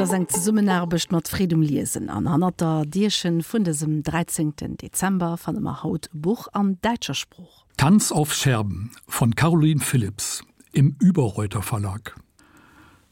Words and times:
der 0.00 0.06
seng 0.06 0.28
ze 0.30 0.40
Summenerbecht 0.40 1.12
mat 1.12 1.28
Friedum 1.28 1.60
lesen 1.60 2.08
an 2.08 2.26
hanter 2.26 2.86
Dirschen 2.86 3.42
vun 3.42 3.64
desem 3.64 4.02
13. 4.02 4.78
Dezember 4.78 5.36
van 5.44 5.56
dem 5.56 5.82
Haut 5.82 6.08
Buch 6.14 6.48
an 6.54 6.78
Deitscher 6.80 7.12
Spruch. 7.12 7.66
Tanz 7.76 8.10
auf 8.10 8.32
Scherben 8.32 8.92
von 9.06 9.34
Caroline 9.34 9.80
Phillips 9.80 10.42
im 10.72 10.96
Überreuter 11.00 11.60
Verlag. 11.60 12.16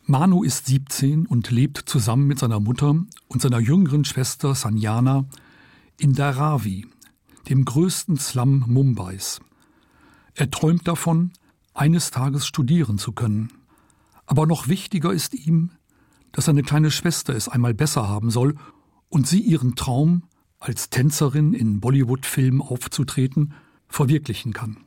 Manu 0.07 0.43
ist 0.43 0.65
17 0.65 1.27
und 1.27 1.51
lebt 1.51 1.77
zusammen 1.77 2.27
mit 2.27 2.39
seiner 2.39 2.59
Mutter 2.59 2.95
und 3.29 3.43
seiner 3.43 3.61
jüngeren 3.61 4.07
Schwester 4.07 4.55
Sanjana 4.55 5.27
in 5.99 6.15
Dharavi, 6.15 6.87
dem 7.51 7.67
größten 7.67 8.17
Slum 8.17 8.65
Mumbais. 8.67 9.41
Er 10.33 10.51
träumt 10.51 10.89
davon, 10.89 11.33
eines 11.75 12.11
Tages 12.13 12.47
studieren 12.47 12.97
zu 12.97 13.13
können. 13.13 13.53
Aber 14.25 14.47
noch 14.47 14.69
wichtiger 14.69 15.13
ist 15.13 15.35
ihm, 15.35 15.73
dass 16.33 16.47
seine 16.47 16.63
kleine 16.63 16.91
Schwester 16.91 17.35
es 17.35 17.49
einmal 17.49 17.75
besser 17.75 18.09
haben 18.09 18.31
soll 18.31 18.55
und 19.09 19.27
sie 19.27 19.41
ihren 19.41 19.75
Traum, 19.75 20.25
als 20.61 20.91
Tänzerin 20.91 21.53
in 21.53 21.81
Bollywood-Filmen 21.81 22.61
aufzutreten, 22.61 23.55
verwirklichen 23.87 24.53
kann. 24.53 24.79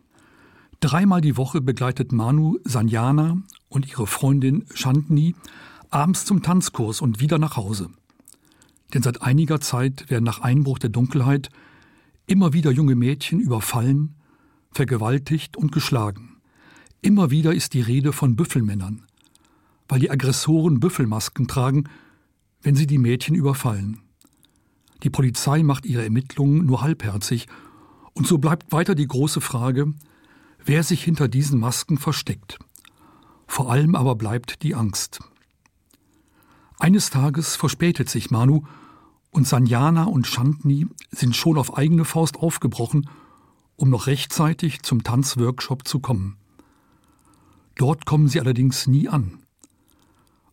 Dreimal 0.82 1.22
die 1.22 1.38
Woche 1.38 1.62
begleitet 1.62 2.12
Manu 2.12 2.58
Sanjana 2.64 3.38
und 3.70 3.88
ihre 3.88 4.08
Freundin 4.08 4.66
Shantni 4.74 5.36
abends 5.90 6.26
zum 6.26 6.42
Tanzkurs 6.42 7.02
und 7.02 7.20
wieder 7.20 7.38
nach 7.38 7.56
Hause. 7.56 7.90
Denn 8.94 9.04
seit 9.04 9.22
einiger 9.22 9.62
Zeit 9.62 10.10
werden 10.10 10.24
nach 10.24 10.42
Einbruch 10.42 10.80
der 10.80 10.90
Dunkelheit 10.90 11.50
immer 12.26 12.54
wieder 12.54 12.72
junge 12.72 12.96
Mädchen 12.96 13.40
überfallen, 13.40 14.16
vergewaltigt 14.72 15.56
und 15.56 15.72
geschlagen. 15.72 16.38
Immer 17.02 17.32
wieder 17.32 17.54
ist 17.54 17.74
die 17.74 17.82
Rede 17.82 18.14
von 18.14 18.36
Büffelmännern, 18.36 19.04
weil 19.92 20.00
die 20.00 20.10
Aggressoren 20.10 20.80
Büffelmasken 20.80 21.50
tragen, 21.50 21.84
wenn 22.62 22.76
sie 22.76 22.88
die 22.88 22.98
Mädchen 22.98 23.36
überfallen. 23.36 24.00
Die 25.04 25.10
Polizei 25.10 25.64
macht 25.64 25.86
ihre 25.86 26.02
Ermittlungen 26.02 26.66
nur 26.66 26.82
halbherzig, 26.82 27.48
und 28.14 28.26
so 28.26 28.38
bleibt 28.38 28.72
weiter 28.72 28.96
die 28.96 29.08
große 29.08 29.42
Frage, 29.42 29.94
wer 30.64 30.84
sich 30.84 31.04
hinter 31.04 31.28
diesen 31.28 31.60
Masken 31.60 31.98
versteckt. 31.98 32.58
Vor 33.48 33.70
allem 33.70 33.96
aber 33.96 34.16
bleibt 34.16 34.64
die 34.64 34.76
Angst. 34.76 35.20
Eines 36.80 37.10
Tages 37.10 37.58
verspätet 37.58 38.08
sich 38.08 38.32
Manu, 38.32 38.64
und 39.30 39.46
Sanjana 39.46 40.06
und 40.06 40.26
Shantni 40.26 40.88
sind 41.12 41.36
schon 41.36 41.58
auf 41.58 41.78
eigene 41.78 42.06
Faust 42.06 42.38
aufgebrochen, 42.38 43.10
um 43.76 43.90
noch 43.90 44.08
rechtzeitig 44.08 44.84
zum 44.84 45.04
Tanzworkshop 45.04 45.86
zu 45.86 46.00
kommen. 46.00 46.38
Dort 47.76 48.06
kommen 48.06 48.30
sie 48.30 48.40
allerdings 48.40 48.88
nie 48.88 49.10
an. 49.10 49.42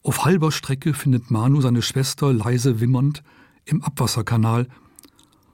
Auf 0.08 0.24
halber 0.24 0.52
Strecke 0.52 0.94
findet 0.94 1.30
Manu 1.30 1.60
seine 1.60 1.82
Schwester 1.82 2.32
leise 2.32 2.80
wimmernd 2.80 3.22
im 3.66 3.82
Abwasserkanal. 3.84 4.66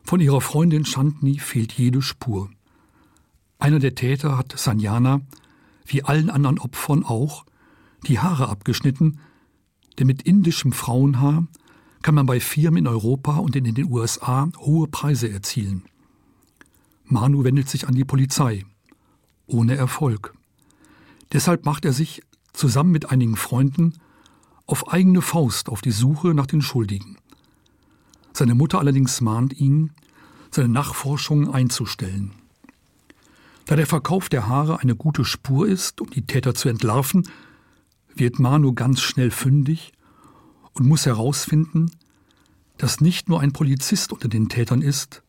Von 0.04 0.20
ihrer 0.20 0.40
Freundin 0.40 0.84
Shantni 0.84 1.40
fehlt 1.40 1.72
jede 1.72 2.02
Spur. 2.02 2.48
Einer 3.58 3.80
der 3.80 3.96
Täter 3.96 4.38
hat 4.38 4.56
Sanjana, 4.56 5.22
wie 5.86 6.04
allen 6.04 6.30
anderen 6.30 6.60
Opfern 6.60 7.02
auch, 7.02 7.46
die 8.06 8.20
Haare 8.20 8.48
abgeschnitten, 8.48 9.18
denn 9.98 10.06
mit 10.06 10.22
indischem 10.22 10.70
Frauenhaar 10.70 11.48
kann 12.02 12.14
man 12.14 12.26
bei 12.26 12.38
Firmen 12.38 12.78
in 12.78 12.86
Europa 12.86 13.38
und 13.38 13.56
in 13.56 13.64
den 13.64 13.90
USA 13.90 14.48
hohe 14.58 14.86
Preise 14.86 15.28
erzielen. 15.28 15.82
Manu 17.06 17.42
wendet 17.42 17.68
sich 17.68 17.88
an 17.88 17.96
die 17.96 18.04
Polizei, 18.04 18.64
ohne 19.48 19.74
Erfolg. 19.74 20.32
Deshalb 21.32 21.64
macht 21.64 21.84
er 21.84 21.92
sich 21.92 22.22
zusammen 22.52 22.92
mit 22.92 23.10
einigen 23.10 23.34
Freunden 23.34 23.94
auf 24.66 24.92
eigene 24.92 25.22
Faust 25.22 25.68
auf 25.68 25.80
die 25.80 25.90
Suche 25.90 26.34
nach 26.34 26.46
den 26.46 26.62
Schuldigen. 26.62 27.16
Seine 28.32 28.54
Mutter 28.54 28.78
allerdings 28.78 29.20
mahnt 29.20 29.52
ihn, 29.52 29.92
seine 30.50 30.68
Nachforschungen 30.68 31.50
einzustellen. 31.50 32.32
Da 33.66 33.76
der 33.76 33.86
Verkauf 33.86 34.28
der 34.28 34.46
Haare 34.46 34.80
eine 34.80 34.94
gute 34.94 35.24
Spur 35.24 35.66
ist, 35.66 36.00
um 36.00 36.10
die 36.10 36.26
Täter 36.26 36.54
zu 36.54 36.68
entlarven, 36.68 37.28
wird 38.14 38.38
Manu 38.38 38.72
ganz 38.72 39.00
schnell 39.00 39.30
fündig 39.30 39.92
und 40.72 40.86
muss 40.86 41.06
herausfinden, 41.06 41.90
dass 42.76 43.00
nicht 43.00 43.28
nur 43.28 43.40
ein 43.40 43.52
Polizist 43.52 44.12
unter 44.12 44.28
den 44.28 44.48
Tätern 44.48 44.82
ist, 44.82 45.22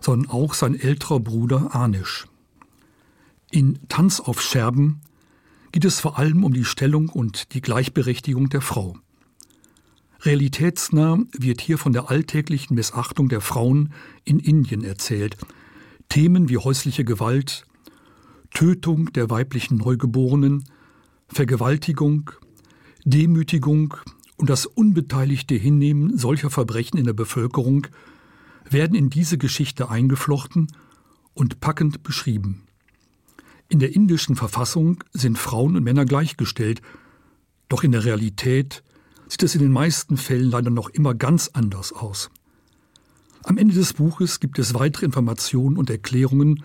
sondern 0.00 0.30
auch 0.30 0.54
sein 0.54 0.78
älterer 0.78 1.20
Bruder 1.20 1.74
Anisch. 1.74 2.26
In 3.50 3.78
Tanz 3.88 4.20
auf 4.20 4.40
Scherben 4.40 5.00
geht 5.72 5.84
es 5.84 6.00
vor 6.00 6.18
allem 6.18 6.44
um 6.44 6.52
die 6.52 6.64
Stellung 6.64 7.08
und 7.08 7.54
die 7.54 7.60
Gleichberechtigung 7.60 8.48
der 8.48 8.60
Frau. 8.60 8.96
Realitätsnah 10.22 11.18
wird 11.32 11.60
hier 11.60 11.78
von 11.78 11.92
der 11.92 12.10
alltäglichen 12.10 12.74
Missachtung 12.74 13.28
der 13.28 13.40
Frauen 13.40 13.92
in 14.24 14.38
Indien 14.38 14.84
erzählt. 14.84 15.36
Themen 16.08 16.48
wie 16.48 16.58
häusliche 16.58 17.04
Gewalt, 17.04 17.64
Tötung 18.52 19.12
der 19.12 19.30
weiblichen 19.30 19.78
Neugeborenen, 19.78 20.64
Vergewaltigung, 21.28 22.32
Demütigung 23.04 23.94
und 24.36 24.50
das 24.50 24.66
unbeteiligte 24.66 25.54
Hinnehmen 25.54 26.18
solcher 26.18 26.50
Verbrechen 26.50 26.98
in 26.98 27.06
der 27.06 27.12
Bevölkerung 27.12 27.86
werden 28.68 28.94
in 28.94 29.08
diese 29.08 29.38
Geschichte 29.38 29.88
eingeflochten 29.88 30.68
und 31.34 31.60
packend 31.60 32.02
beschrieben. 32.02 32.64
In 33.70 33.78
der 33.78 33.94
indischen 33.94 34.34
Verfassung 34.34 35.04
sind 35.12 35.38
Frauen 35.38 35.76
und 35.76 35.84
Männer 35.84 36.04
gleichgestellt, 36.04 36.82
doch 37.68 37.84
in 37.84 37.92
der 37.92 38.04
Realität 38.04 38.82
sieht 39.28 39.44
es 39.44 39.54
in 39.54 39.60
den 39.60 39.70
meisten 39.70 40.16
Fällen 40.16 40.50
leider 40.50 40.70
noch 40.70 40.88
immer 40.88 41.14
ganz 41.14 41.50
anders 41.52 41.92
aus. 41.92 42.30
Am 43.44 43.58
Ende 43.58 43.74
des 43.74 43.92
Buches 43.92 44.40
gibt 44.40 44.58
es 44.58 44.74
weitere 44.74 45.06
Informationen 45.06 45.76
und 45.76 45.88
Erklärungen 45.88 46.64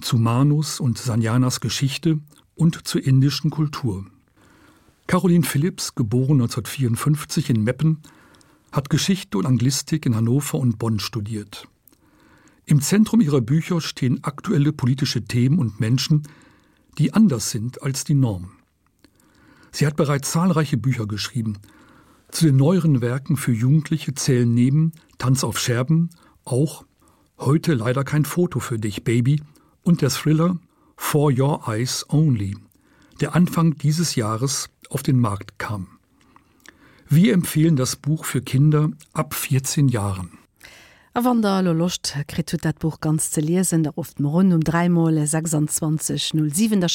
zu 0.00 0.16
Manus 0.16 0.80
und 0.80 0.96
Sanjanas 0.96 1.60
Geschichte 1.60 2.20
und 2.54 2.88
zur 2.88 3.04
indischen 3.04 3.50
Kultur. 3.50 4.06
Caroline 5.06 5.44
Phillips, 5.44 5.94
geboren 5.94 6.40
1954 6.40 7.50
in 7.50 7.64
Meppen, 7.64 7.98
hat 8.72 8.88
Geschichte 8.88 9.36
und 9.36 9.44
Anglistik 9.44 10.06
in 10.06 10.16
Hannover 10.16 10.58
und 10.58 10.78
Bonn 10.78 11.00
studiert. 11.00 11.68
Im 12.64 12.80
Zentrum 12.80 13.20
ihrer 13.20 13.42
Bücher 13.42 13.82
stehen 13.82 14.24
aktuelle 14.24 14.72
politische 14.72 15.22
Themen 15.22 15.58
und 15.58 15.80
Menschen, 15.80 16.22
die 16.98 17.14
anders 17.14 17.50
sind 17.50 17.82
als 17.82 18.04
die 18.04 18.14
Norm. 18.14 18.52
Sie 19.72 19.86
hat 19.86 19.96
bereits 19.96 20.32
zahlreiche 20.32 20.76
Bücher 20.76 21.06
geschrieben. 21.06 21.58
Zu 22.30 22.46
den 22.46 22.56
neueren 22.56 23.00
Werken 23.00 23.36
für 23.36 23.52
Jugendliche 23.52 24.14
zählen 24.14 24.52
neben 24.52 24.92
Tanz 25.18 25.44
auf 25.44 25.58
Scherben 25.58 26.10
auch 26.44 26.84
heute 27.38 27.74
leider 27.74 28.04
kein 28.04 28.24
Foto 28.24 28.60
für 28.60 28.78
dich, 28.78 29.04
Baby 29.04 29.42
und 29.82 30.00
der 30.00 30.10
Thriller 30.10 30.58
For 30.96 31.30
Your 31.36 31.68
Eyes 31.68 32.06
Only, 32.08 32.56
der 33.20 33.34
Anfang 33.34 33.76
dieses 33.76 34.14
Jahres 34.14 34.70
auf 34.88 35.02
den 35.02 35.20
Markt 35.20 35.58
kam. 35.58 35.88
Wir 37.08 37.34
empfehlen 37.34 37.76
das 37.76 37.96
Buch 37.96 38.24
für 38.24 38.40
Kinder 38.40 38.90
ab 39.12 39.34
14 39.34 39.88
Jahren. 39.88 40.35
A 41.16 41.24
wann 41.24 41.40
der 41.40 41.62
lo 41.62 41.72
locht 41.72 42.14
krit 42.28 42.62
dat 42.62 42.78
Buch 42.78 43.00
ganz 43.00 43.30
ze 43.32 43.40
lesen, 43.40 43.84
der 43.84 43.96
oft 43.96 44.20
run 44.20 44.52
um 44.52 44.60
3 44.60 44.90
Mol 44.90 45.26
26 45.26 46.34
07 46.34 46.80
der 46.82 46.90